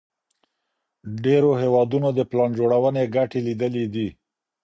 ډېرو 1.23 1.51
هېوادونو 1.61 2.07
د 2.13 2.19
پلان 2.29 2.49
جوړوني 2.59 3.03
ګټي 3.15 3.39
ليدلي 3.47 3.85
دي. 3.93 4.07